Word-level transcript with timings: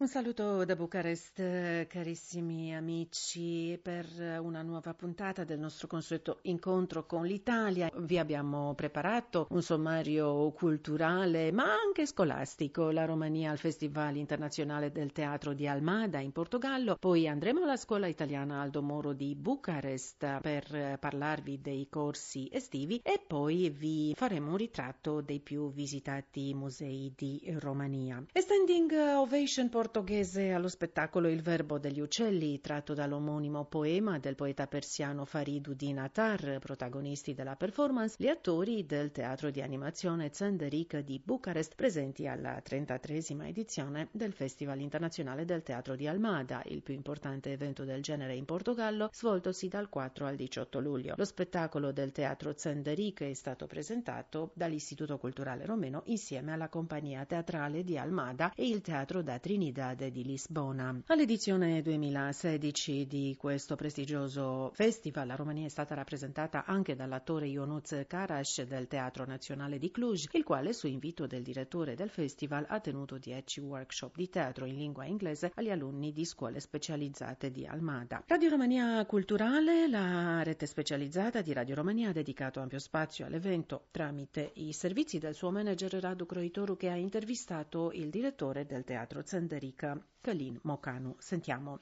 Un 0.00 0.06
saluto 0.06 0.64
da 0.64 0.76
Bucarest, 0.76 1.88
carissimi 1.88 2.72
amici, 2.72 3.76
per 3.82 4.06
una 4.40 4.62
nuova 4.62 4.94
puntata 4.94 5.42
del 5.42 5.58
nostro 5.58 5.88
consueto 5.88 6.38
incontro 6.42 7.04
con 7.04 7.26
l'Italia. 7.26 7.90
Vi 7.92 8.16
abbiamo 8.16 8.74
preparato 8.74 9.48
un 9.50 9.60
sommario 9.60 10.52
culturale, 10.52 11.50
ma 11.50 11.64
anche 11.64 12.06
scolastico, 12.06 12.92
la 12.92 13.06
Romania 13.06 13.50
al 13.50 13.58
Festival 13.58 14.14
internazionale 14.14 14.92
del 14.92 15.10
teatro 15.10 15.52
di 15.52 15.66
Almada 15.66 16.20
in 16.20 16.30
Portogallo. 16.30 16.94
Poi 16.94 17.26
andremo 17.26 17.64
alla 17.64 17.76
scuola 17.76 18.06
italiana 18.06 18.60
Aldo 18.60 18.82
Moro 18.82 19.12
di 19.12 19.34
Bucarest 19.34 20.38
per 20.40 20.96
parlarvi 21.00 21.60
dei 21.60 21.88
corsi 21.90 22.48
estivi 22.52 23.00
e 23.02 23.20
poi 23.26 23.68
vi 23.70 24.14
faremo 24.14 24.52
un 24.52 24.58
ritratto 24.58 25.22
dei 25.22 25.40
più 25.40 25.72
visitati 25.72 26.54
musei 26.54 27.12
di 27.16 27.52
Romania. 27.58 28.24
A 28.32 28.40
standing 28.40 28.92
ovation 28.92 29.68
portoghese 29.88 30.50
allo 30.50 30.68
spettacolo 30.68 31.28
Il 31.28 31.40
verbo 31.40 31.78
degli 31.78 32.00
uccelli, 32.00 32.60
tratto 32.60 32.92
dall'omonimo 32.92 33.64
poema 33.64 34.18
del 34.18 34.34
poeta 34.34 34.66
persiano 34.66 35.24
Fariduddin 35.24 35.98
Attar, 35.98 36.58
protagonisti 36.58 37.32
della 37.32 37.56
performance, 37.56 38.16
gli 38.18 38.26
attori 38.26 38.84
del 38.84 39.12
teatro 39.12 39.50
di 39.50 39.62
animazione 39.62 40.28
Zenderic 40.30 40.98
di 40.98 41.18
Bucarest, 41.24 41.74
presenti 41.74 42.26
alla 42.26 42.62
33esima 42.62 43.46
edizione 43.46 44.08
del 44.12 44.34
Festival 44.34 44.78
internazionale 44.80 45.46
del 45.46 45.62
teatro 45.62 45.96
di 45.96 46.06
Almada, 46.06 46.62
il 46.66 46.82
più 46.82 46.92
importante 46.92 47.50
evento 47.52 47.84
del 47.84 48.02
genere 48.02 48.34
in 48.34 48.44
Portogallo, 48.44 49.08
svoltosi 49.10 49.68
dal 49.68 49.88
4 49.88 50.26
al 50.26 50.36
18 50.36 50.80
luglio. 50.80 51.14
Lo 51.16 51.24
spettacolo 51.24 51.92
del 51.92 52.12
teatro 52.12 52.52
Zenderic 52.54 53.22
è 53.22 53.32
stato 53.32 53.66
presentato 53.66 54.50
dall'Istituto 54.52 55.16
Culturale 55.16 55.64
Romeno 55.64 56.02
insieme 56.06 56.52
alla 56.52 56.68
compagnia 56.68 57.24
teatrale 57.24 57.84
di 57.84 57.96
Almada 57.96 58.52
e 58.54 58.68
il 58.68 58.82
teatro 58.82 59.22
da 59.22 59.38
Trinidad 59.38 59.76
Trinidad 59.78 60.06
di 60.08 60.24
Lisbona. 60.24 61.02
All'edizione 61.06 61.80
2016 61.82 63.06
di 63.06 63.36
questo 63.38 63.76
prestigioso 63.76 64.72
festival 64.74 65.28
la 65.28 65.36
Romania 65.36 65.66
è 65.66 65.68
stata 65.68 65.94
rappresentata 65.94 66.64
anche 66.64 66.96
dall'attore 66.96 67.46
Ionuț 67.46 68.06
Karash 68.08 68.62
del 68.64 68.88
Teatro 68.88 69.24
Nazionale 69.24 69.78
di 69.78 69.92
Cluj, 69.92 70.26
il 70.32 70.42
quale 70.42 70.72
su 70.72 70.88
invito 70.88 71.28
del 71.28 71.44
direttore 71.44 71.94
del 71.94 72.10
festival 72.10 72.66
ha 72.68 72.80
tenuto 72.80 73.18
10 73.18 73.60
workshop 73.60 74.16
di 74.16 74.28
teatro 74.28 74.64
in 74.64 74.74
lingua 74.74 75.04
inglese 75.04 75.52
agli 75.54 75.70
alunni 75.70 76.12
di 76.12 76.24
scuole 76.24 76.58
specializzate 76.58 77.52
di 77.52 77.64
Almada. 77.64 78.24
Radio 78.26 78.48
Romania 78.48 79.06
Culturale, 79.06 79.86
la 79.86 80.42
rete 80.42 80.66
specializzata 80.66 81.40
di 81.40 81.52
Radio 81.52 81.76
Romania 81.76 82.08
ha 82.08 82.12
dedicato 82.12 82.58
ampio 82.58 82.80
spazio 82.80 83.26
all'evento 83.26 83.86
tramite 83.92 84.50
i 84.54 84.72
servizi 84.72 85.18
del 85.18 85.34
suo 85.34 85.52
manager 85.52 85.92
Radu 85.94 86.26
Croitoru 86.26 86.76
che 86.76 86.88
ha 86.88 86.96
intervistato 86.96 87.92
il 87.92 88.10
direttore 88.10 88.66
del 88.66 88.82
teatro 88.82 89.22
Zenderi 89.24 89.66
Federica 89.68 90.00
Călin 90.20 90.58
Mocanu. 90.62 91.14
Sentiamo. 91.18 91.78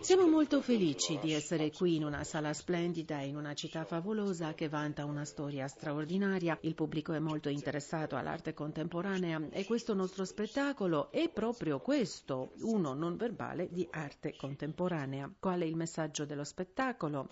Siamo 0.00 0.26
molto 0.28 0.60
felici 0.60 1.18
di 1.20 1.32
essere 1.32 1.70
qui 1.70 1.96
in 1.96 2.04
una 2.04 2.22
sala 2.24 2.52
splendida, 2.52 3.20
in 3.22 3.36
una 3.36 3.54
città 3.54 3.84
favolosa 3.84 4.54
che 4.54 4.68
vanta 4.68 5.04
una 5.04 5.24
storia 5.24 5.66
straordinaria. 5.66 6.58
Il 6.62 6.74
pubblico 6.74 7.12
è 7.12 7.18
molto 7.18 7.48
interessato 7.48 8.16
all'arte 8.16 8.52
contemporanea 8.54 9.48
e 9.50 9.64
questo 9.64 9.94
nostro 9.94 10.24
spettacolo 10.24 11.10
è 11.10 11.28
proprio 11.28 11.80
questo, 11.80 12.52
uno 12.60 12.92
non 12.94 13.16
verbale 13.16 13.68
di 13.70 13.86
arte 13.90 14.36
contemporanea. 14.36 15.32
Qual 15.40 15.60
è 15.60 15.64
il 15.64 15.76
messaggio 15.76 16.24
dello 16.24 16.44
spettacolo? 16.44 17.28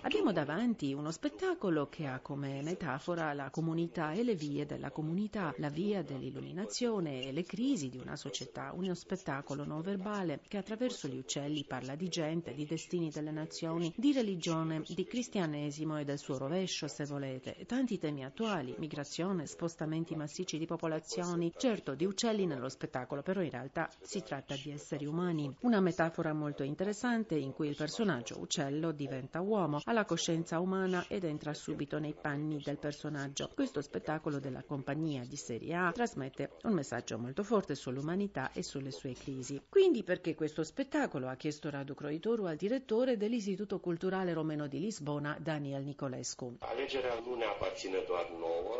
Abbiamo 0.00 0.32
davanti 0.32 0.92
uno 0.92 1.12
spettacolo 1.12 1.88
che 1.88 2.06
ha 2.06 2.18
come 2.18 2.60
metafora 2.62 3.32
la 3.32 3.50
comunità 3.50 4.10
e 4.10 4.24
le 4.24 4.34
vie 4.34 4.66
della 4.66 4.90
comunità, 4.90 5.54
la 5.58 5.68
via 5.68 6.02
dell'illuminazione 6.02 7.22
e 7.22 7.32
le 7.32 7.44
crisi 7.44 7.90
di 7.90 7.98
una 7.98 8.16
società, 8.16 8.72
uno 8.74 8.94
spettacolo 8.94 9.64
non 9.64 9.82
verbale 9.82 10.40
che 10.48 10.56
attraverso 10.56 11.06
gli 11.06 11.16
uccelli 11.16 11.64
parla 11.64 11.94
di 11.94 12.08
gente, 12.08 12.54
di 12.54 12.66
destini 12.66 13.10
delle 13.10 13.30
nazioni, 13.30 13.92
di 13.94 14.12
religione, 14.12 14.82
di 14.88 15.04
cristianesimo 15.04 16.00
e 16.00 16.04
del 16.04 16.18
suo 16.18 16.38
rovescio, 16.38 16.88
se 16.88 17.04
volete, 17.04 17.54
e 17.54 17.66
tanti 17.66 17.98
temi 17.98 18.24
attuali, 18.24 18.74
migrazione, 18.78 19.46
spostamenti 19.46 20.16
massicci 20.16 20.58
di 20.58 20.66
popolazioni, 20.66 21.52
certo 21.56 21.94
di 21.94 22.04
uccelli 22.04 22.46
nello 22.46 22.68
spettacolo, 22.68 23.22
però 23.22 23.42
in 23.42 23.50
realtà 23.50 23.88
si 24.00 24.24
tratta 24.24 24.56
di 24.56 24.72
esseri 24.72 25.06
umani. 25.06 25.54
Una 25.60 25.78
metafora 25.80 26.32
molto 26.32 26.64
interessante 26.64 27.42
in 27.44 27.52
cui 27.52 27.68
il 27.68 27.76
personaggio 27.76 28.38
uccello 28.40 28.92
diventa 28.92 29.40
uomo, 29.40 29.80
ha 29.84 29.92
la 29.92 30.04
coscienza 30.04 30.58
umana 30.58 31.04
ed 31.08 31.24
entra 31.24 31.54
subito 31.54 31.98
nei 31.98 32.14
panni 32.20 32.60
del 32.62 32.78
personaggio. 32.78 33.50
Questo 33.54 33.80
spettacolo 33.80 34.40
della 34.40 34.62
compagnia 34.62 35.24
di 35.24 35.36
serie 35.36 35.74
A 35.74 35.92
trasmette 35.92 36.52
un 36.62 36.72
messaggio 36.72 37.18
molto 37.18 37.42
forte 37.42 37.74
sull'umanità 37.74 38.50
e 38.52 38.62
sulle 38.62 38.90
sue 38.90 39.12
crisi. 39.12 39.60
Quindi 39.68 40.02
perché 40.02 40.34
questo 40.34 40.64
spettacolo 40.64 41.28
ha 41.28 41.36
chiesto 41.36 41.70
Radu 41.70 41.94
Croitoru 41.94 42.44
al 42.44 42.56
direttore 42.56 43.16
dell'Istituto 43.16 43.78
Culturale 43.78 44.32
Romeno 44.32 44.66
di 44.66 44.80
Lisbona, 44.80 45.36
Daniel 45.40 45.84
Nicolescu. 45.84 46.58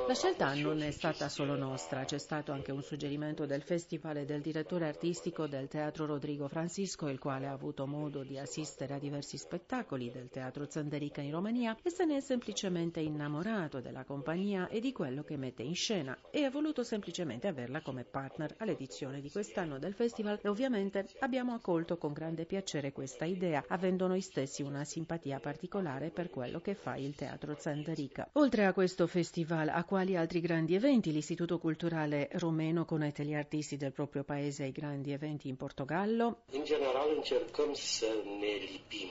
La 0.06 0.14
scelta 0.14 0.54
non 0.54 0.82
è 0.82 0.90
stata 0.90 1.28
solo 1.28 1.56
nostra, 1.56 2.04
c'è 2.04 2.18
stato 2.18 2.52
anche 2.52 2.72
un 2.72 2.82
suggerimento 2.82 3.46
del 3.46 3.62
festival 3.62 4.16
e 4.18 4.24
del 4.24 4.40
direttore 4.40 4.86
artistico 4.86 5.46
del 5.46 5.68
teatro 5.68 6.06
Rodrigo 6.06 6.48
Francisco, 6.48 7.08
il 7.08 7.18
quale 7.18 7.46
ha 7.46 7.52
avuto 7.52 7.86
modo 7.86 8.22
di 8.22 8.38
assistere 8.44 8.94
a 8.94 8.98
diversi 8.98 9.36
spettacoli 9.36 10.10
del 10.10 10.28
teatro 10.30 10.66
Zanderica 10.68 11.20
in 11.20 11.32
Romania 11.32 11.76
e 11.82 11.90
se 11.90 12.04
ne 12.04 12.16
è 12.16 12.20
semplicemente 12.20 13.00
innamorato 13.00 13.80
della 13.80 14.04
compagnia 14.04 14.68
e 14.68 14.80
di 14.80 14.92
quello 14.92 15.24
che 15.24 15.36
mette 15.36 15.62
in 15.62 15.74
scena 15.74 16.16
e 16.30 16.44
ha 16.44 16.50
voluto 16.50 16.84
semplicemente 16.84 17.48
averla 17.48 17.82
come 17.82 18.04
partner 18.04 18.54
all'edizione 18.58 19.20
di 19.20 19.30
quest'anno 19.30 19.78
del 19.78 19.94
festival 19.94 20.38
e 20.42 20.48
ovviamente 20.48 21.08
abbiamo 21.20 21.54
accolto 21.54 21.96
con 21.96 22.12
grande 22.12 22.44
piacere 22.44 22.92
questa 22.92 23.24
idea, 23.24 23.64
avendo 23.68 24.06
noi 24.06 24.20
stessi 24.20 24.62
una 24.62 24.84
simpatia 24.84 25.40
particolare 25.40 26.10
per 26.10 26.30
quello 26.30 26.60
che 26.60 26.74
fa 26.74 26.96
il 26.96 27.14
Teatro 27.14 27.56
Zanderica. 27.58 28.28
Oltre 28.32 28.66
a 28.66 28.72
questo 28.72 29.06
festival, 29.06 29.68
a 29.68 29.84
quali 29.84 30.16
altri 30.16 30.40
grandi 30.40 30.74
eventi 30.74 31.12
l'Istituto 31.12 31.58
Culturale 31.58 32.28
Romeno 32.32 32.84
connette 32.84 33.24
gli 33.24 33.34
artisti 33.34 33.76
del 33.76 33.92
proprio 33.92 34.22
paese 34.24 34.64
ai 34.64 34.72
grandi 34.72 35.12
eventi 35.12 35.48
in 35.48 35.56
Portogallo? 35.56 36.42
In 36.50 36.64
generale 36.64 37.22
cercăm 37.22 37.72
să 37.74 38.06
nele 38.40 38.80
PIM, 38.88 39.10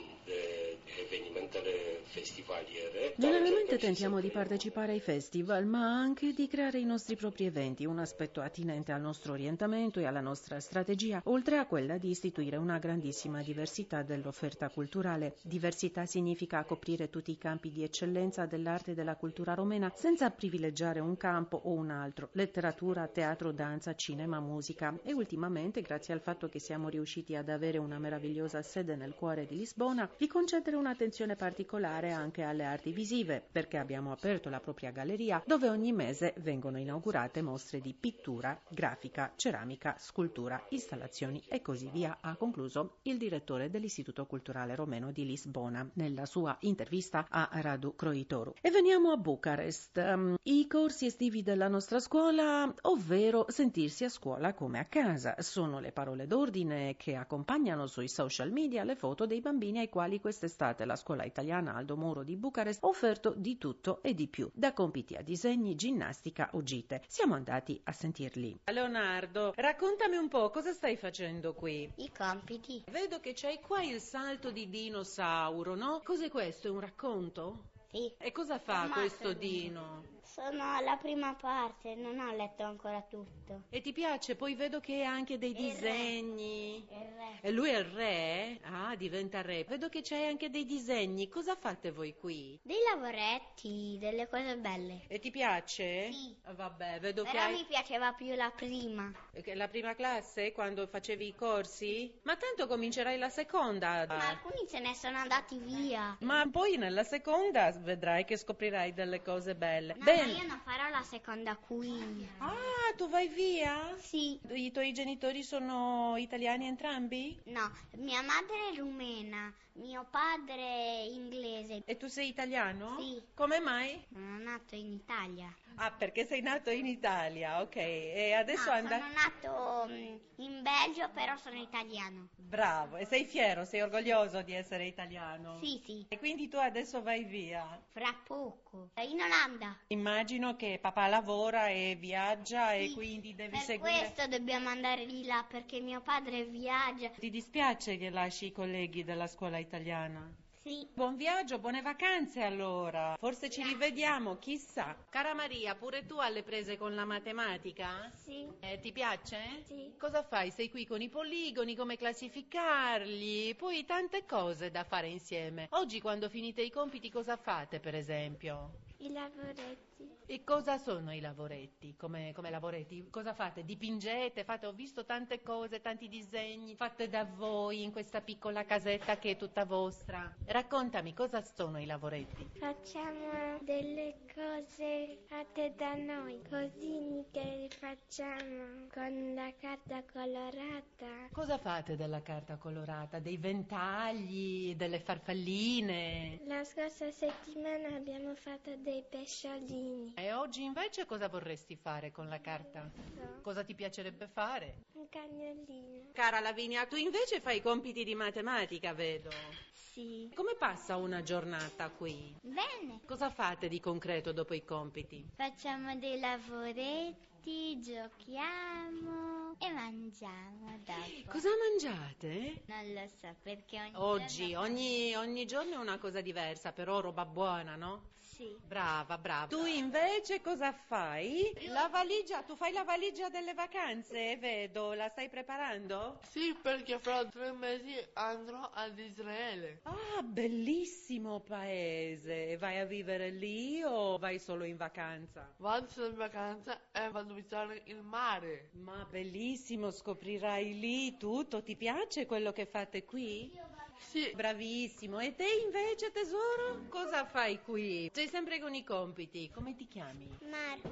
evenimentele 0.99 2.01
festivaliere. 2.13 3.13
Generalmente 3.17 3.77
tentiamo 3.77 4.19
di 4.19 4.29
partecipare 4.29 4.91
ai 4.91 4.99
festival, 4.99 5.65
ma 5.65 5.99
anche 5.99 6.33
di 6.33 6.47
creare 6.47 6.79
i 6.79 6.85
nostri 6.85 7.15
propri 7.15 7.45
eventi, 7.45 7.85
un 7.85 7.99
aspetto 7.99 8.41
attinente 8.41 8.91
al 8.91 9.01
nostro 9.01 9.33
orientamento 9.33 9.99
e 9.99 10.05
alla 10.05 10.21
nostra 10.21 10.59
strategia, 10.59 11.21
oltre 11.25 11.57
a 11.57 11.65
quella 11.65 11.97
di 11.97 12.09
istituire 12.09 12.57
una 12.57 12.77
grandissima 12.77 13.41
diversità 13.41 14.03
dell'offerta 14.03 14.69
culturale. 14.69 15.35
Diversità 15.41 16.05
significa 16.05 16.63
coprire 16.63 17.09
tutti 17.09 17.31
i 17.31 17.37
campi 17.37 17.71
di 17.71 17.83
eccellenza 17.83 18.45
dell'arte 18.45 18.91
e 18.91 18.93
della 18.93 19.15
cultura 19.15 19.53
romena 19.53 19.91
senza 19.95 20.29
privilegiare 20.29 20.99
un 20.99 21.17
campo 21.17 21.59
o 21.63 21.71
un 21.71 21.89
altro, 21.89 22.29
letteratura, 22.33 23.07
teatro, 23.07 23.51
danza, 23.51 23.95
cinema, 23.95 24.39
musica 24.39 24.95
e 25.03 25.13
ultimamente, 25.13 25.81
grazie 25.81 26.13
al 26.13 26.21
fatto 26.21 26.47
che 26.47 26.59
siamo 26.59 26.89
riusciti 26.89 27.35
ad 27.35 27.49
avere 27.49 27.79
una 27.79 27.97
meravigliosa 27.97 28.61
sede 28.61 28.95
nel 28.95 29.15
cuore 29.15 29.45
di 29.45 29.57
Lisbona, 29.57 30.09
di 30.17 30.27
concedere 30.27 30.75
un'attenzione 30.83 31.37
particolare 31.37 32.11
anche 32.11 32.43
alle 32.43 32.65
arti 32.65 32.91
visive, 32.91 33.41
perché 33.49 33.77
abbiamo 33.77 34.11
aperto 34.11 34.49
la 34.49 34.59
propria 34.59 34.91
galleria 34.91 35.41
dove 35.45 35.69
ogni 35.69 35.93
mese 35.93 36.33
vengono 36.39 36.77
inaugurate 36.77 37.41
mostre 37.41 37.79
di 37.79 37.95
pittura, 37.97 38.59
grafica, 38.69 39.31
ceramica, 39.37 39.95
scultura, 39.97 40.61
installazioni 40.69 41.41
e 41.47 41.61
così 41.61 41.89
via, 41.91 42.17
ha 42.19 42.35
concluso 42.35 42.97
il 43.03 43.17
direttore 43.17 43.69
dell'Istituto 43.69 44.25
Culturale 44.25 44.75
Romeno 44.75 45.11
di 45.11 45.25
Lisbona 45.25 45.89
nella 45.93 46.25
sua 46.25 46.57
intervista 46.61 47.27
a 47.29 47.49
Radu 47.51 47.95
Croitoru. 47.95 48.55
E 48.59 48.69
veniamo 48.69 49.11
a 49.11 49.17
Bucarest. 49.17 49.97
Um, 49.97 50.35
I 50.43 50.67
corsi 50.67 51.05
estivi 51.05 51.43
della 51.43 51.69
nostra 51.69 51.99
scuola, 51.99 52.71
ovvero 52.81 53.45
sentirsi 53.47 54.03
a 54.03 54.09
scuola 54.09 54.53
come 54.53 54.79
a 54.79 54.85
casa, 54.85 55.35
sono 55.39 55.79
le 55.79 55.93
parole 55.93 56.27
d'ordine 56.27 56.95
che 56.97 57.15
accompagnano 57.15 57.87
sui 57.87 58.09
social 58.09 58.51
media 58.51 58.83
le 58.83 58.95
foto 58.95 59.25
dei 59.25 59.39
bambini 59.39 59.79
ai 59.79 59.89
quali 59.89 60.19
quest'estate 60.19 60.72
la 60.79 60.95
scuola 60.95 61.23
italiana 61.23 61.75
Aldo 61.75 61.95
Moro 61.95 62.23
di 62.23 62.35
Bucarest 62.35 62.83
ha 62.83 62.87
offerto 62.87 63.33
di 63.35 63.57
tutto 63.57 64.01
e 64.01 64.13
di 64.13 64.27
più, 64.27 64.49
da 64.53 64.73
compiti 64.73 65.15
a 65.15 65.21
disegni, 65.21 65.75
ginnastica 65.75 66.49
o 66.53 66.63
gite. 66.63 67.01
Siamo 67.07 67.35
andati 67.35 67.79
a 67.83 67.91
sentirli. 67.91 68.59
Leonardo, 68.65 69.53
raccontami 69.55 70.17
un 70.17 70.27
po' 70.27 70.49
cosa 70.49 70.71
stai 70.71 70.97
facendo 70.97 71.53
qui? 71.53 71.91
I 71.97 72.11
compiti. 72.11 72.83
Vedo 72.91 73.19
che 73.19 73.33
c'hai 73.35 73.59
qua 73.59 73.81
il 73.83 73.99
salto 73.99 74.51
di 74.51 74.69
dinosauro, 74.69 75.75
no? 75.75 76.01
Cos'è 76.03 76.29
questo? 76.29 76.67
È 76.67 76.71
un 76.71 76.79
racconto? 76.79 77.69
Sì. 77.91 78.11
E 78.17 78.31
cosa 78.31 78.57
fa 78.57 78.81
Ammazza 78.81 78.99
questo 78.99 79.33
dino? 79.33 80.12
Sono 80.25 80.75
alla 80.75 80.95
prima 80.97 81.35
parte, 81.35 81.93
non 81.95 82.17
ho 82.19 82.33
letto 82.35 82.63
ancora 82.63 83.01
tutto. 83.07 83.63
E 83.69 83.81
ti 83.81 83.91
piace? 83.93 84.35
Poi 84.35 84.55
vedo 84.55 84.79
che 84.79 85.03
ha 85.03 85.11
anche 85.11 85.37
dei 85.37 85.51
Il 85.51 85.57
re. 85.57 85.61
disegni. 85.91 86.75
Il 86.77 86.87
re. 87.15 87.39
E 87.41 87.51
lui 87.51 87.69
è 87.69 87.77
il 87.77 87.85
re? 87.85 88.59
Ah, 88.63 88.95
diventa 88.95 89.41
re. 89.41 89.63
Vedo 89.65 89.89
che 89.89 90.01
c'hai 90.01 90.25
anche 90.27 90.49
dei 90.49 90.65
disegni. 90.65 91.27
Cosa 91.29 91.55
fate 91.55 91.91
voi 91.91 92.15
qui? 92.17 92.57
Dei 92.63 92.77
lavoretti, 92.91 93.97
delle 93.99 94.27
cose 94.27 94.57
belle. 94.57 95.01
E 95.07 95.19
ti 95.19 95.29
piace? 95.29 96.11
Sì. 96.11 96.35
Ah, 96.45 96.53
Vabbè, 96.53 96.99
vedo 96.99 97.23
che 97.23 97.31
Però 97.31 97.43
hai 97.43 97.53
mi 97.53 97.65
piaceva 97.65 98.13
più 98.13 98.33
la 98.33 98.49
prima. 98.55 99.11
che 99.43 99.53
la 99.55 99.67
prima 99.67 99.93
classe 99.93 100.51
quando 100.51 100.87
facevi 100.87 101.27
i 101.27 101.35
corsi? 101.35 102.11
Ma 102.23 102.35
tanto 102.37 102.65
comincerai 102.67 103.17
la 103.19 103.29
seconda. 103.29 104.05
Ma 104.07 104.29
alcuni 104.29 104.65
se 104.67 104.79
ne 104.79 104.95
sono 104.95 105.17
andati 105.17 105.57
via. 105.59 106.17
Ma 106.21 106.47
poi 106.51 106.77
nella 106.77 107.03
seconda 107.03 107.71
vedrai 107.71 108.25
che 108.25 108.37
scoprirai 108.37 108.93
delle 108.93 109.21
cose 109.21 109.53
belle. 109.55 109.93
No, 109.97 110.03
Bene. 110.15 110.31
io 110.33 110.47
non 110.47 110.59
farò 110.63 110.89
la 110.89 111.01
seconda 111.03 111.55
qui. 111.55 112.27
Ah, 112.37 112.93
tu 112.95 113.09
vai 113.09 113.27
via? 113.27 113.95
Sì. 113.99 114.39
I 114.49 114.71
tuoi 114.71 114.93
genitori 114.93 115.43
sono 115.43 116.15
italiani 116.17 116.67
entrambi? 116.67 117.39
No, 117.45 117.71
mia 117.97 118.21
madre 118.21 118.71
è 118.71 118.77
rumena, 118.77 119.51
mio 119.73 120.05
padre 120.09 120.55
è 120.55 121.05
inglese. 121.09 121.81
E 121.85 121.97
tu 121.97 122.07
sei 122.07 122.27
italiano? 122.27 122.97
Sì. 122.99 123.21
Come 123.33 123.59
mai? 123.59 124.03
Sono 124.11 124.37
nato 124.37 124.75
in 124.75 124.91
Italia. 124.91 125.53
Ah, 125.75 125.91
perché 125.91 126.25
sei 126.25 126.41
nato 126.41 126.69
in 126.69 126.85
Italia, 126.85 127.61
ok. 127.61 127.75
E 127.75 128.33
adesso 128.33 128.69
no, 128.69 128.75
andai... 128.75 128.99
sono 128.99 129.13
nato 129.13 129.87
mm, 129.91 130.15
in 130.35 130.61
Belgio, 130.61 131.09
però 131.11 131.35
sono 131.37 131.59
italiano. 131.59 132.27
Bravo, 132.35 132.97
e 132.97 133.05
sei 133.05 133.25
fiero, 133.25 133.65
sei 133.65 133.81
orgoglioso 133.81 134.43
di 134.43 134.53
essere 134.53 134.85
italiano? 134.85 135.57
Sì, 135.59 135.81
sì. 135.83 136.05
E 136.09 136.19
quindi 136.19 136.47
tu 136.47 136.57
adesso 136.57 137.01
vai 137.01 137.23
via. 137.23 137.81
Fra 137.87 138.13
poco. 138.23 138.89
In 138.97 139.21
Olanda. 139.21 139.75
Immagino 139.87 140.55
che 140.55 140.77
papà 140.79 141.07
lavora 141.07 141.69
e 141.69 141.97
viaggia 141.99 142.73
e 142.73 142.89
Sì, 142.89 142.93
quindi 142.93 143.33
devi 143.33 143.51
per 143.51 143.59
seguire... 143.61 143.97
questo 143.97 144.27
dobbiamo 144.27 144.69
andare 144.69 145.07
di 145.07 145.25
là, 145.25 145.43
perché 145.47 145.79
mio 145.79 146.01
padre 146.01 146.43
viaggia. 146.43 147.09
Ti 147.09 147.29
dispiace 147.31 147.97
che 147.97 148.11
lasci 148.11 148.45
i 148.47 148.51
colleghi 148.51 149.03
della 149.03 149.27
scuola 149.27 149.57
italiana? 149.63 150.31
Sì. 150.63 150.87
Buon 150.93 151.17
viaggio, 151.17 151.59
buone 151.59 151.81
vacanze 151.81 152.41
allora. 152.41 153.17
Forse 153.19 153.49
ci 153.49 153.61
rivediamo, 153.63 154.37
chissà. 154.37 154.95
Cara 155.09 155.33
Maria, 155.33 155.75
pure 155.75 156.05
tu 156.05 156.19
alle 156.19 156.41
prese 156.41 156.77
con 156.77 156.95
la 156.95 157.03
matematica? 157.03 158.09
Sì. 158.15 158.47
Eh, 158.61 158.79
ti 158.79 158.93
piace? 158.93 159.61
Sì. 159.65 159.91
Cosa 159.97 160.23
fai? 160.23 160.51
Sei 160.51 160.69
qui 160.69 160.85
con 160.87 161.01
i 161.01 161.09
poligoni, 161.09 161.75
come 161.75 161.97
classificarli, 161.97 163.53
poi 163.55 163.83
tante 163.83 164.25
cose 164.25 164.71
da 164.71 164.85
fare 164.85 165.07
insieme. 165.09 165.67
Oggi 165.71 165.99
quando 165.99 166.29
finite 166.29 166.61
i 166.61 166.71
compiti 166.71 167.11
cosa 167.11 167.35
fate, 167.35 167.81
per 167.81 167.95
esempio? 167.95 168.79
I 168.99 169.11
lavoretti. 169.11 169.92
E 170.25 170.43
cosa 170.43 170.77
sono 170.77 171.13
i 171.13 171.19
lavoretti? 171.19 171.95
Come, 171.95 172.31
come 172.33 172.49
lavoretti? 172.49 173.07
Cosa 173.09 173.33
fate? 173.33 173.65
Dipingete? 173.65 174.43
Fate? 174.43 174.65
Ho 174.65 174.71
visto 174.71 175.05
tante 175.05 175.41
cose, 175.43 175.81
tanti 175.81 176.07
disegni 176.07 176.75
fatte 176.75 177.09
da 177.09 177.23
voi 177.25 177.83
in 177.83 177.91
questa 177.91 178.21
piccola 178.21 178.65
casetta 178.65 179.17
che 179.17 179.31
è 179.31 179.37
tutta 179.37 179.65
vostra. 179.65 180.33
Raccontami, 180.45 181.13
cosa 181.13 181.43
sono 181.43 181.79
i 181.79 181.85
lavoretti? 181.85 182.49
Facciamo 182.57 183.59
delle 183.61 184.15
cose 184.33 185.19
fatte 185.27 185.73
da 185.75 185.93
noi, 185.95 186.41
così 186.49 187.23
che 187.31 187.67
facciamo 187.77 188.87
con 188.91 189.33
la 189.35 189.51
carta 189.59 190.03
colorata. 190.11 191.29
Cosa 191.31 191.57
fate 191.57 191.95
della 191.95 192.21
carta 192.21 192.55
colorata? 192.57 193.19
Dei 193.19 193.37
ventagli, 193.37 194.75
delle 194.75 194.99
farfalline? 194.99 196.41
La 196.45 196.63
scorsa 196.63 197.11
settimana 197.11 197.95
abbiamo 197.95 198.33
fatto 198.35 198.75
dei 198.77 199.03
pesciolini. 199.07 199.92
E 200.15 200.33
oggi 200.33 200.63
invece 200.63 201.05
cosa 201.05 201.27
vorresti 201.27 201.75
fare 201.75 202.11
con 202.11 202.27
la 202.29 202.39
carta? 202.41 202.89
So, 203.15 203.41
Cosa 203.41 203.63
ti 203.63 203.75
piacerebbe 203.75 204.27
fare? 204.27 204.85
un 204.93 205.07
cagnolino. 205.09 206.11
Cara 206.13 206.39
Lavinia, 206.39 206.85
tu 206.85 206.95
invece 206.95 207.39
fai 207.41 207.57
i 207.57 207.61
compiti 207.61 208.03
di 208.03 208.15
matematica, 208.15 208.93
vedo. 208.93 209.29
Sì. 209.71 210.31
Come 210.33 210.55
passa 210.55 210.95
una 210.95 211.21
giornata 211.21 211.89
qui? 211.89 212.35
Bene. 212.41 213.01
Cosa 213.05 213.29
fate 213.29 213.67
di 213.67 213.79
concreto 213.79 214.31
dopo 214.31 214.53
i 214.53 214.63
compiti? 214.63 215.27
Facciamo 215.35 215.95
dei 215.95 216.19
lavoretti, 216.19 217.32
giochiamo 217.43 219.55
e 219.59 219.69
mangiamo 219.71 220.77
dopo. 220.85 221.31
Cosa 221.31 221.49
mangiate? 221.57 222.63
Non 222.67 222.93
lo 222.93 223.07
so 223.19 223.35
perché 223.41 223.79
ogni 223.79 223.91
Oggi, 223.95 224.49
giorno- 224.51 224.59
ogni, 224.61 225.15
ogni 225.15 225.45
giorno 225.45 225.73
è 225.73 225.77
una 225.77 225.97
cosa 225.97 226.21
diversa, 226.21 226.71
però 226.71 227.01
roba 227.01 227.25
buona, 227.25 227.75
no? 227.75 228.11
Sì. 228.17 228.55
Brava, 228.65 229.17
brava. 229.19 229.45
Tu 229.47 229.63
invece 229.65 230.41
cosa 230.41 230.71
fai? 230.71 231.53
La 231.67 231.87
valigia, 231.87 232.41
tu 232.41 232.55
fai 232.55 232.71
la 232.73 232.83
valigia 232.83 233.29
delle 233.29 233.53
vacanze, 233.53 234.37
vedo, 234.37 234.93
la 234.93 235.07
stai 235.09 235.29
preparando? 235.29 236.19
Sì, 236.29 236.57
perché 236.59 236.97
fra 236.97 237.23
tre 237.25 237.51
mesi 237.51 237.93
andrò 238.13 238.71
ad 238.73 238.97
Israele. 238.97 239.81
Ah, 239.83 240.21
bellissimo 240.23 241.41
paese. 241.41 242.57
Vai 242.57 242.79
a 242.79 242.85
vivere 242.85 243.29
lì 243.29 243.83
o 243.83 244.17
vai 244.17 244.39
solo 244.39 244.63
in 244.63 244.77
vacanza? 244.77 245.53
Vado 245.57 246.07
in 246.07 246.15
vacanza 246.15 246.79
e 246.91 247.09
vado 247.09 247.32
a 247.33 247.35
visitare 247.35 247.81
il 247.85 248.01
mare. 248.01 248.69
Ma 248.73 249.05
bellissimo, 249.09 249.91
scoprirai 249.91 250.79
lì 250.79 251.17
tutto. 251.17 251.63
Ti 251.63 251.75
piace 251.75 252.25
quello 252.25 252.53
che 252.53 252.65
fate 252.65 253.03
qui? 253.03 253.51
Sì, 253.97 254.31
Bravissimo. 254.35 255.19
E 255.19 255.33
te 255.35 255.45
invece, 255.65 256.11
tesoro? 256.11 256.85
Cosa 256.89 257.25
fai 257.25 257.61
qui? 257.61 258.09
Sei 258.13 258.27
sempre 258.27 258.59
con 258.59 258.73
i 258.75 258.83
compiti. 258.83 259.49
Come 259.51 259.75
ti 259.75 259.87
chiami? 259.87 260.27
Marco, 260.49 260.91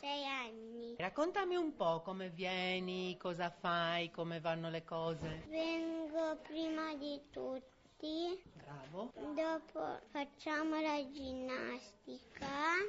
sei 0.00 0.24
anni. 0.24 0.94
Raccontami 0.96 1.56
un 1.56 1.74
po' 1.74 2.00
come 2.00 2.30
vieni, 2.30 3.16
cosa 3.18 3.50
fai, 3.50 4.10
come 4.10 4.40
vanno 4.40 4.70
le 4.70 4.84
cose. 4.84 5.44
Vengo 5.48 6.36
prima 6.46 6.94
di 6.94 7.20
tutti, 7.30 8.40
Bravo. 8.68 9.12
dopo 9.34 9.80
facciamo 10.10 10.78
la 10.80 11.00
ginnastica 11.10 12.46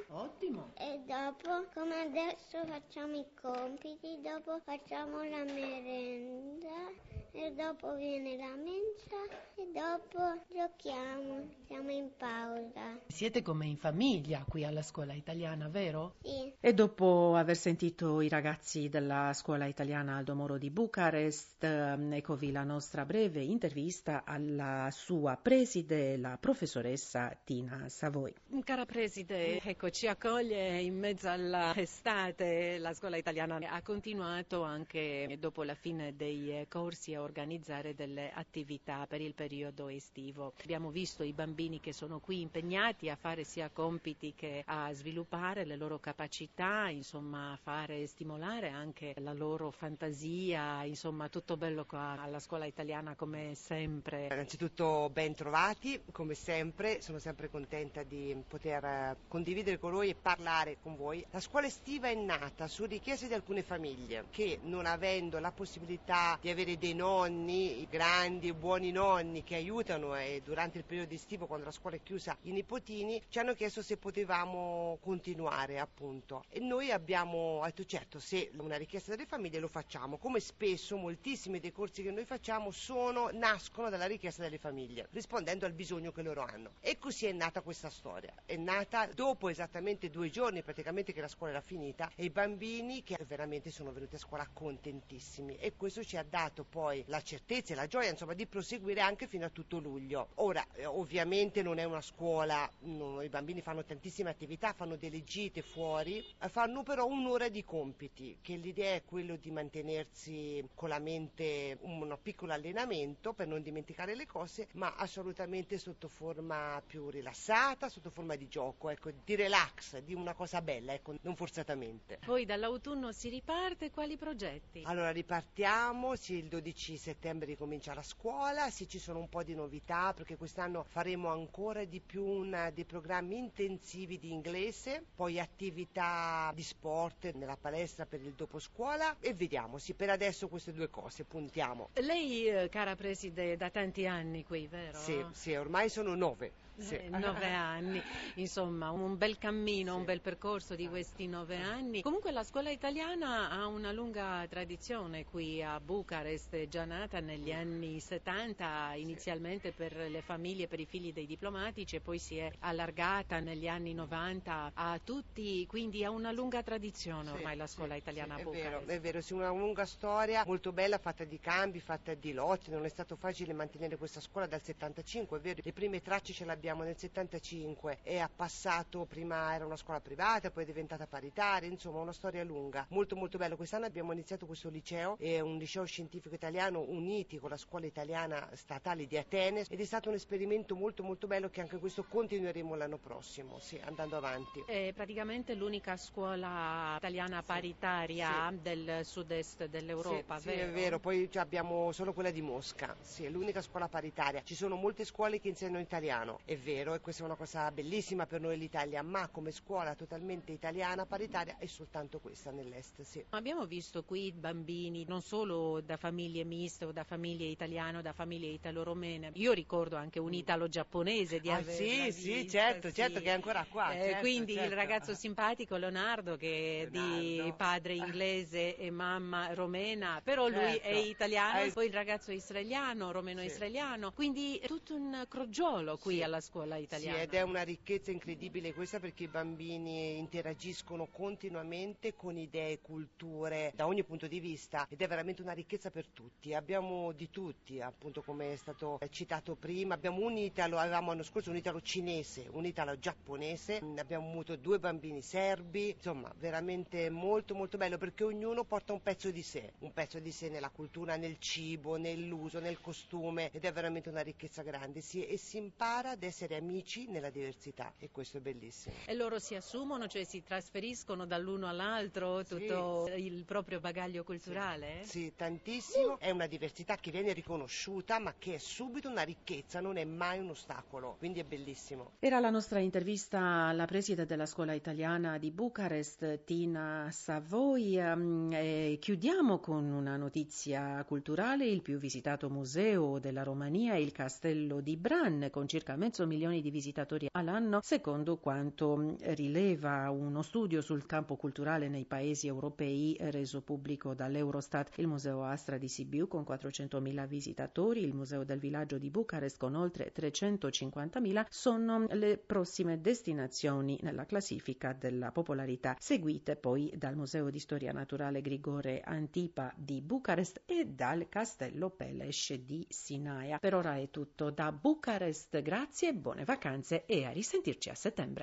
Ottimo. 0.08 0.72
e 0.76 1.00
dopo, 1.06 1.66
come 1.72 2.00
adesso 2.02 2.66
facciamo 2.66 3.16
i 3.16 3.24
compiti, 3.40 4.20
dopo 4.20 4.60
facciamo 4.62 5.22
la 5.22 5.44
merenda 5.44 7.08
e 7.32 7.52
dopo 7.54 7.94
viene 7.94 8.36
la 8.36 8.54
mensa 8.56 9.32
e 9.54 9.70
dopo 9.72 10.44
giochiamo, 10.52 11.48
siamo 11.66 11.90
in 11.90 12.10
pausa. 12.16 12.98
Siete 13.06 13.40
come 13.40 13.66
in 13.66 13.76
famiglia 13.76 14.44
qui 14.46 14.64
alla 14.64 14.82
scuola 14.82 15.14
italiana, 15.14 15.68
vero? 15.68 16.16
Sì. 16.22 16.52
E 16.60 16.74
dopo 16.74 17.36
aver 17.36 17.56
sentito 17.56 18.20
i 18.20 18.28
ragazzi 18.28 18.88
della 18.88 19.32
scuola 19.32 19.66
italiana 19.66 20.16
Aldo 20.16 20.34
Moro 20.34 20.58
di 20.58 20.70
Bucarest, 20.70 21.62
ehm, 21.62 22.12
eccovi 22.12 22.50
la 22.52 22.64
nostra 22.64 23.04
breve 23.04 23.42
intervista 23.42 24.24
alla 24.24 24.88
sua 24.90 25.36
preside, 25.70 26.16
la 26.16 26.36
professoressa 26.36 27.38
Tina 27.44 27.88
Savoi. 27.88 28.34
Cara 28.64 28.84
preside, 28.86 29.60
ecco, 29.60 29.88
ci 29.90 30.08
accoglie 30.08 30.80
in 30.80 30.98
mezzo 30.98 31.28
all'estate. 31.28 32.76
La 32.78 32.92
scuola 32.92 33.16
italiana 33.16 33.58
ha 33.68 33.80
continuato 33.80 34.64
anche 34.64 35.36
dopo 35.38 35.62
la 35.62 35.76
fine 35.76 36.16
dei 36.16 36.66
corsi 36.68 37.14
a 37.14 37.22
organizzare 37.22 37.94
delle 37.94 38.32
attività 38.34 39.06
per 39.06 39.20
il 39.20 39.32
periodo 39.34 39.86
estivo. 39.86 40.54
Abbiamo 40.60 40.90
visto 40.90 41.22
i 41.22 41.32
bambini 41.32 41.78
che 41.78 41.92
sono 41.92 42.18
qui 42.18 42.40
impegnati 42.40 43.08
a 43.08 43.14
fare 43.14 43.44
sia 43.44 43.70
compiti 43.70 44.34
che 44.34 44.64
a 44.66 44.92
sviluppare 44.92 45.64
le 45.64 45.76
loro 45.76 46.00
capacità, 46.00 46.88
insomma, 46.88 47.52
a 47.52 47.56
fare 47.56 48.08
stimolare 48.08 48.70
anche 48.70 49.14
la 49.18 49.32
loro 49.32 49.70
fantasia, 49.70 50.82
insomma, 50.82 51.28
tutto 51.28 51.56
bello 51.56 51.84
qua 51.84 52.16
alla 52.18 52.40
scuola 52.40 52.64
italiana 52.64 53.14
come 53.14 53.54
sempre. 53.54 54.26
Innanzitutto 54.32 55.08
ben 55.12 55.34
trovati, 55.60 56.00
come 56.10 56.34
sempre, 56.34 57.02
sono 57.02 57.18
sempre 57.18 57.50
contenta 57.50 58.02
di 58.02 58.34
poter 58.48 58.82
eh, 58.82 59.16
condividere 59.28 59.78
con 59.78 59.92
voi 59.92 60.08
e 60.08 60.14
parlare 60.14 60.78
con 60.82 60.96
voi. 60.96 61.24
La 61.32 61.40
scuola 61.40 61.66
estiva 61.66 62.08
è 62.08 62.14
nata 62.14 62.66
su 62.66 62.86
richiesta 62.86 63.26
di 63.26 63.34
alcune 63.34 63.62
famiglie 63.62 64.24
che 64.30 64.60
non 64.62 64.86
avendo 64.86 65.38
la 65.38 65.52
possibilità 65.52 66.38
di 66.40 66.48
avere 66.48 66.78
dei 66.78 66.94
nonni, 66.94 67.86
grandi 67.90 68.48
e 68.48 68.54
buoni 68.54 68.90
nonni 68.90 69.44
che 69.44 69.56
aiutano 69.56 70.16
e 70.16 70.40
durante 70.42 70.78
il 70.78 70.84
periodo 70.84 71.12
estivo 71.12 71.46
quando 71.46 71.66
la 71.66 71.72
scuola 71.72 71.96
è 71.96 72.02
chiusa 72.02 72.36
i 72.42 72.52
nipotini, 72.52 73.22
ci 73.28 73.38
hanno 73.38 73.52
chiesto 73.52 73.82
se 73.82 73.98
potevamo 73.98 74.98
continuare 75.02 75.78
appunto. 75.78 76.44
E 76.48 76.60
noi 76.60 76.90
abbiamo 76.90 77.60
detto 77.66 77.84
certo 77.84 78.18
se 78.18 78.50
una 78.56 78.76
richiesta 78.76 79.10
delle 79.10 79.26
famiglie 79.26 79.58
lo 79.58 79.68
facciamo, 79.68 80.16
come 80.16 80.40
spesso 80.40 80.96
moltissimi 80.96 81.60
dei 81.60 81.72
corsi 81.72 82.02
che 82.02 82.10
noi 82.10 82.24
facciamo 82.24 82.70
sono, 82.70 83.28
nascono 83.30 83.90
dalla 83.90 84.06
richiesta 84.06 84.42
delle 84.42 84.58
famiglie. 84.58 85.08
Rispondendo 85.10 85.49
rispondendo 85.50 85.66
al 85.66 85.72
bisogno 85.72 86.12
che 86.12 86.22
loro 86.22 86.42
hanno. 86.42 86.72
E 86.80 86.98
così 86.98 87.26
è 87.26 87.32
nata 87.32 87.60
questa 87.60 87.90
storia. 87.90 88.32
È 88.44 88.56
nata 88.56 89.06
dopo 89.06 89.48
esattamente 89.48 90.10
due 90.10 90.30
giorni 90.30 90.62
praticamente 90.62 91.12
che 91.12 91.20
la 91.20 91.28
scuola 91.28 91.52
era 91.52 91.60
finita 91.60 92.10
e 92.14 92.24
i 92.24 92.30
bambini 92.30 93.02
che 93.02 93.18
veramente 93.26 93.70
sono 93.70 93.92
venuti 93.92 94.14
a 94.14 94.18
scuola 94.18 94.48
contentissimi 94.52 95.56
e 95.56 95.74
questo 95.76 96.04
ci 96.04 96.16
ha 96.16 96.22
dato 96.22 96.64
poi 96.64 97.02
la 97.06 97.22
certezza 97.22 97.72
e 97.72 97.76
la 97.76 97.86
gioia 97.86 98.10
insomma 98.10 98.34
di 98.34 98.46
proseguire 98.46 99.00
anche 99.00 99.26
fino 99.26 99.44
a 99.44 99.50
tutto 99.50 99.78
luglio. 99.78 100.28
Ora 100.36 100.64
eh, 100.74 100.86
ovviamente 100.86 101.62
non 101.62 101.78
è 101.78 101.84
una 101.84 102.00
scuola, 102.00 102.70
no, 102.80 103.22
i 103.22 103.28
bambini 103.28 103.60
fanno 103.60 103.84
tantissime 103.84 104.30
attività, 104.30 104.72
fanno 104.72 104.96
delle 104.96 105.24
gite 105.24 105.62
fuori, 105.62 106.24
eh, 106.40 106.48
fanno 106.48 106.82
però 106.82 107.06
un'ora 107.06 107.48
di 107.48 107.64
compiti 107.64 108.38
che 108.40 108.56
l'idea 108.56 108.94
è 108.94 109.04
quello 109.04 109.36
di 109.36 109.50
mantenersi 109.50 110.66
con 110.74 110.88
la 110.88 110.98
mente 110.98 111.78
un 111.82 112.16
piccolo 112.22 112.52
allenamento 112.52 113.32
per 113.32 113.46
non 113.46 113.62
dimenticare 113.62 114.14
le 114.14 114.26
cose 114.26 114.68
ma 114.72 114.94
assolutamente 114.96 115.39
sotto 115.78 116.08
forma 116.08 116.82
più 116.86 117.08
rilassata, 117.08 117.88
sotto 117.88 118.10
forma 118.10 118.36
di 118.36 118.48
gioco, 118.48 118.90
ecco, 118.90 119.10
di 119.24 119.34
relax, 119.34 119.98
di 119.98 120.14
una 120.14 120.34
cosa 120.34 120.60
bella, 120.60 120.92
ecco, 120.92 121.14
non 121.22 121.34
forzatamente. 121.34 122.18
Poi 122.24 122.44
dall'autunno 122.44 123.12
si 123.12 123.28
riparte, 123.28 123.90
quali 123.90 124.16
progetti? 124.16 124.82
Allora 124.84 125.10
ripartiamo, 125.10 126.14
sì, 126.16 126.34
il 126.34 126.48
12 126.48 126.96
settembre 126.96 127.46
ricomincia 127.46 127.94
la 127.94 128.02
scuola, 128.02 128.70
sì 128.70 128.86
ci 128.86 128.98
sono 128.98 129.18
un 129.18 129.28
po' 129.28 129.42
di 129.42 129.54
novità 129.54 130.12
perché 130.12 130.36
quest'anno 130.36 130.84
faremo 130.84 131.28
ancora 131.28 131.84
di 131.84 132.00
più 132.00 132.24
una, 132.24 132.70
dei 132.70 132.84
programmi 132.84 133.38
intensivi 133.38 134.18
di 134.18 134.30
inglese, 134.30 135.04
poi 135.14 135.40
attività 135.40 136.52
di 136.54 136.62
sport 136.62 137.32
nella 137.32 137.56
palestra 137.56 138.04
per 138.04 138.20
il 138.20 138.32
dopo 138.32 138.58
scuola 138.58 139.16
e 139.20 139.32
vediamo, 139.32 139.78
sì 139.78 139.94
per 139.94 140.10
adesso 140.10 140.48
queste 140.48 140.72
due 140.72 140.90
cose 140.90 141.24
puntiamo. 141.24 141.90
Lei, 141.94 142.46
eh, 142.46 142.68
cara 142.68 142.94
preside, 142.94 143.56
da 143.56 143.70
tanti 143.70 144.06
anni 144.06 144.44
qui, 144.44 144.66
vero? 144.66 144.98
Sì, 144.98 145.19
sì, 145.32 145.54
ormai 145.54 145.88
sono 145.88 146.14
nove. 146.14 146.52
Sì. 146.80 146.96
Eh, 146.96 147.08
nove 147.10 147.46
anni, 147.52 148.02
insomma 148.34 148.90
un 148.90 149.16
bel 149.16 149.38
cammino, 149.38 149.92
sì. 149.92 149.98
un 149.98 150.04
bel 150.04 150.20
percorso 150.20 150.74
di 150.74 150.88
questi 150.88 151.26
nove 151.26 151.56
anni. 151.56 152.02
Comunque 152.02 152.32
la 152.32 152.42
scuola 152.42 152.70
italiana 152.70 153.50
ha 153.50 153.66
una 153.66 153.92
lunga 153.92 154.46
tradizione 154.48 155.24
qui 155.24 155.62
a 155.62 155.78
Bucarest, 155.78 156.68
già 156.68 156.84
nata 156.84 157.20
negli 157.20 157.52
anni 157.52 158.00
70 158.00 158.94
inizialmente 158.94 159.72
per 159.72 159.94
le 159.96 160.22
famiglie, 160.22 160.66
per 160.66 160.80
i 160.80 160.86
figli 160.86 161.12
dei 161.12 161.26
diplomatici 161.26 161.96
e 161.96 162.00
poi 162.00 162.18
si 162.18 162.38
è 162.38 162.50
allargata 162.60 163.40
negli 163.40 163.68
anni 163.68 163.92
90 163.92 164.72
a 164.74 164.98
tutti, 165.02 165.66
quindi 165.66 166.04
ha 166.04 166.10
una 166.10 166.32
lunga 166.32 166.62
tradizione 166.62 167.30
ormai 167.30 167.56
la 167.56 167.66
scuola 167.66 167.94
italiana 167.94 168.34
a 168.36 168.42
Bucarest. 168.42 168.64
È 168.64 168.70
vero, 168.70 168.86
è 168.86 169.00
vero, 169.00 169.20
sì, 169.20 169.32
una 169.34 169.50
lunga 169.50 169.84
storia 169.84 170.44
molto 170.46 170.72
bella 170.72 170.98
fatta 170.98 171.24
di 171.24 171.38
cambi, 171.38 171.80
fatta 171.80 172.14
di 172.14 172.32
lotti, 172.32 172.70
non 172.70 172.84
è 172.84 172.88
stato 172.88 173.16
facile 173.16 173.52
mantenere 173.52 173.96
questa 173.96 174.20
scuola 174.20 174.46
dal 174.46 174.62
75, 174.62 175.38
è 175.38 175.40
vero, 175.40 175.60
le 175.62 175.72
prime 175.72 176.00
tracce 176.00 176.32
ce 176.32 176.44
l'abbiamo 176.44 176.69
abbiamo 176.70 176.84
nel 176.84 176.96
75 176.96 177.98
e 178.02 178.18
ha 178.18 178.30
passato, 178.34 179.04
prima 179.04 179.52
era 179.54 179.66
una 179.66 179.76
scuola 179.76 180.00
privata, 180.00 180.50
poi 180.52 180.62
è 180.62 180.66
diventata 180.66 181.06
paritaria, 181.06 181.68
insomma 181.68 181.98
una 181.98 182.12
storia 182.12 182.44
lunga, 182.44 182.86
molto 182.90 183.16
molto 183.16 183.38
bello. 183.38 183.56
Quest'anno 183.56 183.86
abbiamo 183.86 184.12
iniziato 184.12 184.46
questo 184.46 184.68
liceo, 184.68 185.16
è 185.18 185.40
un 185.40 185.56
liceo 185.56 185.84
scientifico 185.84 186.32
italiano 186.32 186.80
uniti 186.80 187.38
con 187.38 187.50
la 187.50 187.56
scuola 187.56 187.86
italiana 187.86 188.48
statale 188.54 189.06
di 189.06 189.16
Atene 189.16 189.64
ed 189.68 189.80
è 189.80 189.84
stato 189.84 190.10
un 190.10 190.14
esperimento 190.14 190.76
molto 190.76 191.02
molto 191.02 191.26
bello 191.26 191.50
che 191.50 191.60
anche 191.60 191.78
questo 191.78 192.04
continueremo 192.04 192.76
l'anno 192.76 192.98
prossimo, 192.98 193.58
sì, 193.58 193.80
andando 193.82 194.16
avanti. 194.16 194.62
È 194.64 194.92
praticamente 194.94 195.54
l'unica 195.54 195.96
scuola 195.96 196.94
italiana 196.98 197.42
paritaria 197.42 198.48
sì. 198.50 198.60
del 198.60 199.00
sud-est 199.04 199.66
dell'Europa, 199.66 200.38
sì, 200.38 200.46
vero? 200.46 200.58
Sì, 200.58 200.64
è 200.64 200.70
vero, 200.70 200.98
poi 201.00 201.28
abbiamo 201.34 201.90
solo 201.90 202.12
quella 202.12 202.30
di 202.30 202.42
Mosca, 202.42 202.96
sì, 203.00 203.24
è 203.24 203.28
l'unica 203.28 203.60
scuola 203.60 203.88
paritaria. 203.88 204.42
Ci 204.44 204.54
sono 204.54 204.76
molte 204.76 205.04
scuole 205.04 205.40
che 205.40 205.48
insegnano 205.48 205.80
italiano, 205.80 206.38
è 206.44 206.56
vero, 206.60 206.94
e 206.94 207.00
questa 207.00 207.22
è 207.22 207.26
una 207.26 207.34
cosa 207.34 207.70
bellissima 207.70 208.26
per 208.26 208.40
noi 208.40 208.58
l'Italia, 208.58 209.02
ma 209.02 209.28
come 209.28 209.50
scuola 209.50 209.94
totalmente 209.94 210.52
italiana, 210.52 211.06
paritaria, 211.06 211.56
è 211.58 211.66
soltanto 211.66 212.20
questa 212.20 212.50
nell'est. 212.50 213.02
Sì. 213.02 213.24
Abbiamo 213.30 213.66
visto 213.66 214.04
qui 214.04 214.32
bambini 214.32 215.04
non 215.06 215.22
solo 215.22 215.80
da 215.80 215.96
famiglie 215.96 216.44
miste 216.44 216.84
o 216.84 216.92
da 216.92 217.04
famiglie 217.04 217.46
italiane 217.46 217.98
o 217.98 218.02
da 218.02 218.12
famiglie 218.12 218.48
italo-romene, 218.48 219.30
io 219.34 219.52
ricordo 219.52 219.96
anche 219.96 220.18
un 220.18 220.30
mm. 220.30 220.34
italo-giapponese 220.34 221.40
di 221.40 221.50
ah, 221.50 221.62
Sì, 221.62 222.12
sì, 222.12 222.48
certo, 222.48 222.88
sì. 222.88 222.94
certo 222.94 223.20
che 223.20 223.26
è 223.26 223.30
ancora 223.30 223.66
qua. 223.68 223.92
Eh, 223.92 223.98
certo, 223.98 224.20
quindi 224.20 224.54
certo. 224.54 224.68
il 224.68 224.74
ragazzo 224.76 225.14
simpatico 225.14 225.76
Leonardo 225.76 226.36
che 226.36 226.82
è 226.82 226.90
Leonardo. 226.90 227.20
di 227.20 227.52
padre 227.56 227.94
inglese 227.94 228.76
e 228.76 228.90
mamma 228.90 229.52
romena, 229.54 230.20
però 230.22 230.48
certo. 230.48 230.64
lui 230.64 230.76
è 230.76 230.94
italiano, 230.94 231.62
eh, 231.62 231.72
poi 231.72 231.86
il 231.86 231.92
ragazzo 231.92 232.30
è 232.30 232.34
israeliano, 232.34 233.10
romeno-israeliano, 233.10 234.12
quindi 234.12 234.60
tutto 234.66 234.94
un 234.94 235.24
crogiolo 235.28 235.96
qui 235.96 236.16
sì. 236.16 236.22
Scuola 236.40 236.76
italiana. 236.76 237.18
Sì, 237.18 237.22
ed 237.22 237.34
è 237.34 237.42
una 237.42 237.62
ricchezza 237.62 238.10
incredibile 238.10 238.72
questa 238.72 238.98
perché 239.00 239.24
i 239.24 239.28
bambini 239.28 240.18
interagiscono 240.18 241.06
continuamente 241.10 242.14
con 242.14 242.36
idee 242.36 242.80
culture 242.80 243.72
da 243.74 243.86
ogni 243.86 244.04
punto 244.04 244.26
di 244.26 244.40
vista 244.40 244.86
ed 244.88 245.00
è 245.00 245.08
veramente 245.08 245.42
una 245.42 245.52
ricchezza 245.52 245.90
per 245.90 246.06
tutti. 246.08 246.54
Abbiamo 246.54 247.12
di 247.12 247.30
tutti, 247.30 247.80
appunto 247.80 248.22
come 248.22 248.52
è 248.52 248.56
stato 248.56 248.98
citato 249.10 249.54
prima, 249.54 249.94
abbiamo 249.94 250.24
un 250.24 250.36
italo, 250.36 250.78
avevamo 250.78 251.08
l'anno 251.08 251.22
scorso 251.22 251.50
un 251.50 251.56
italo 251.56 251.80
cinese, 251.80 252.46
un 252.50 252.64
italo 252.64 252.98
giapponese, 252.98 253.80
abbiamo 253.96 254.30
avuto 254.30 254.56
due 254.56 254.78
bambini 254.78 255.22
serbi, 255.22 255.90
insomma 255.90 256.32
veramente 256.38 257.10
molto 257.10 257.54
molto 257.54 257.76
bello 257.76 257.98
perché 257.98 258.24
ognuno 258.24 258.64
porta 258.64 258.92
un 258.92 259.02
pezzo 259.02 259.30
di 259.30 259.42
sé, 259.42 259.72
un 259.80 259.92
pezzo 259.92 260.18
di 260.18 260.32
sé 260.32 260.48
nella 260.48 260.70
cultura, 260.70 261.16
nel 261.16 261.38
cibo, 261.38 261.96
nell'uso, 261.96 262.60
nel 262.60 262.80
costume 262.80 263.50
ed 263.52 263.64
è 263.64 263.72
veramente 263.72 264.08
una 264.08 264.22
ricchezza 264.22 264.62
grande 264.62 265.00
sì, 265.00 265.24
e 265.24 265.36
si 265.36 265.56
impara 265.56 266.10
ad 266.10 266.22
essere 266.30 266.56
amici 266.56 267.06
nella 267.08 267.30
diversità 267.30 267.92
e 267.98 268.10
questo 268.10 268.38
è 268.38 268.40
bellissimo. 268.40 268.94
E 269.04 269.14
loro 269.14 269.38
si 269.38 269.54
assumono, 269.54 270.06
cioè 270.06 270.24
si 270.24 270.42
trasferiscono 270.42 271.26
dall'uno 271.26 271.68
all'altro 271.68 272.44
tutto 272.44 273.06
sì. 273.06 273.24
il 273.24 273.44
proprio 273.44 273.80
bagaglio 273.80 274.24
culturale? 274.24 275.00
Sì. 275.02 275.08
sì, 275.08 275.32
tantissimo, 275.36 276.18
è 276.18 276.30
una 276.30 276.46
diversità 276.46 276.96
che 276.96 277.10
viene 277.10 277.32
riconosciuta 277.32 278.18
ma 278.18 278.34
che 278.38 278.54
è 278.54 278.58
subito 278.58 279.08
una 279.08 279.22
ricchezza, 279.22 279.80
non 279.80 279.96
è 279.96 280.04
mai 280.04 280.38
un 280.38 280.50
ostacolo, 280.50 281.16
quindi 281.18 281.40
è 281.40 281.44
bellissimo. 281.44 282.12
Era 282.20 282.38
la 282.38 282.50
nostra 282.50 282.78
intervista 282.78 283.40
alla 283.40 283.84
preside 283.84 284.24
della 284.24 284.46
scuola 284.46 284.72
italiana 284.72 285.36
di 285.38 285.50
Bucarest, 285.50 286.44
Tina 286.44 287.08
Savoy. 287.10 287.98
Ehm, 287.98 288.52
e 288.52 288.98
chiudiamo 289.00 289.58
con 289.58 289.84
una 289.90 290.16
notizia 290.16 291.02
culturale, 291.04 291.66
il 291.66 291.82
più 291.82 291.98
visitato 291.98 292.48
museo 292.48 293.18
della 293.18 293.42
Romania 293.42 293.94
è 293.94 293.98
il 293.98 294.12
castello 294.12 294.80
di 294.80 294.96
Bran, 294.96 295.48
con 295.50 295.66
circa 295.66 295.96
mezzo 295.96 296.19
milione 296.26 296.60
di 296.60 296.70
visitatori 296.70 297.28
all'anno, 297.32 297.80
secondo 297.82 298.38
quanto 298.38 299.16
rileva 299.20 300.10
uno 300.10 300.42
studio 300.42 300.80
sul 300.80 301.06
campo 301.06 301.36
culturale 301.36 301.88
nei 301.88 302.04
paesi 302.04 302.46
europei 302.46 303.16
reso 303.18 303.62
pubblico 303.62 304.14
dall'Eurostat. 304.14 304.98
Il 304.98 305.06
Museo 305.06 305.44
Astra 305.44 305.78
di 305.78 305.88
Sibiu 305.88 306.28
con 306.28 306.44
400.000 306.46 307.26
visitatori, 307.26 308.02
il 308.02 308.14
Museo 308.14 308.44
del 308.44 308.58
Villaggio 308.58 308.98
di 308.98 309.10
Bucarest 309.10 309.58
con 309.58 309.74
oltre 309.74 310.12
350.000 310.12 311.46
sono 311.48 312.06
le 312.10 312.38
prossime 312.38 313.00
destinazioni 313.00 313.98
nella 314.02 314.26
classifica 314.26 314.92
della 314.92 315.32
popolarità, 315.32 315.96
seguite 315.98 316.56
poi 316.56 316.92
dal 316.96 317.16
Museo 317.16 317.50
di 317.50 317.58
Storia 317.58 317.92
Naturale 317.92 318.40
Grigore 318.40 319.00
Antipa 319.00 319.72
di 319.76 320.00
Bucarest 320.00 320.62
e 320.66 320.86
dal 320.86 321.28
Castello 321.28 321.90
Peles 321.90 322.54
di 322.54 322.86
Sinaia. 322.88 323.58
Per 323.58 323.74
ora 323.74 323.96
è 323.96 324.10
tutto 324.10 324.50
da 324.50 324.72
Bucarest, 324.72 325.60
grazie, 325.62 326.09
buone 326.14 326.44
vacanze 326.44 327.04
e 327.06 327.24
a 327.24 327.30
risentirci 327.30 327.90
a 327.90 327.94
settembre. 327.94 328.38